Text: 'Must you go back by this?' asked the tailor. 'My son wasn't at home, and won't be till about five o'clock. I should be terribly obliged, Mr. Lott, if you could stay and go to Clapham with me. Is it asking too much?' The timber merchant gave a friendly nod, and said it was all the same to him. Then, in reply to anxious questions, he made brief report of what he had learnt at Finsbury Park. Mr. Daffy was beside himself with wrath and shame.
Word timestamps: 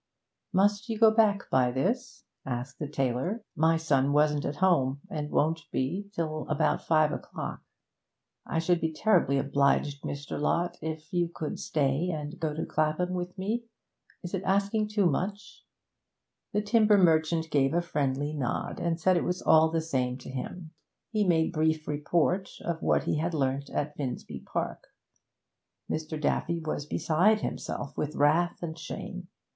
'Must 0.51 0.89
you 0.89 0.97
go 0.97 1.11
back 1.11 1.47
by 1.51 1.69
this?' 1.69 2.23
asked 2.43 2.79
the 2.79 2.87
tailor. 2.87 3.43
'My 3.55 3.77
son 3.77 4.13
wasn't 4.13 4.45
at 4.45 4.55
home, 4.55 4.99
and 5.11 5.29
won't 5.29 5.61
be 5.71 6.09
till 6.15 6.47
about 6.49 6.81
five 6.81 7.11
o'clock. 7.11 7.61
I 8.43 8.57
should 8.57 8.81
be 8.81 8.91
terribly 8.91 9.37
obliged, 9.37 10.01
Mr. 10.01 10.39
Lott, 10.39 10.79
if 10.81 11.13
you 11.13 11.29
could 11.31 11.59
stay 11.59 12.09
and 12.09 12.39
go 12.39 12.51
to 12.51 12.65
Clapham 12.65 13.11
with 13.13 13.37
me. 13.37 13.65
Is 14.23 14.33
it 14.33 14.41
asking 14.43 14.87
too 14.87 15.05
much?' 15.05 15.63
The 16.51 16.63
timber 16.63 16.97
merchant 16.97 17.51
gave 17.51 17.75
a 17.75 17.79
friendly 17.83 18.33
nod, 18.33 18.79
and 18.79 18.99
said 18.99 19.17
it 19.17 19.23
was 19.23 19.43
all 19.43 19.69
the 19.69 19.81
same 19.81 20.17
to 20.17 20.31
him. 20.31 20.71
Then, 21.13 21.29
in 21.29 21.29
reply 21.29 21.29
to 21.29 21.29
anxious 21.29 21.29
questions, 21.29 21.29
he 21.29 21.29
made 21.29 21.53
brief 21.53 21.87
report 21.87 22.49
of 22.65 22.81
what 22.81 23.03
he 23.03 23.17
had 23.19 23.35
learnt 23.35 23.69
at 23.69 23.95
Finsbury 23.95 24.39
Park. 24.51 24.87
Mr. 25.91 26.19
Daffy 26.19 26.59
was 26.59 26.87
beside 26.87 27.41
himself 27.41 27.95
with 27.95 28.15
wrath 28.15 28.63
and 28.63 28.75
shame. 28.79 29.27